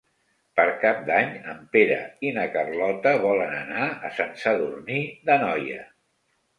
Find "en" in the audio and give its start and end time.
1.53-1.59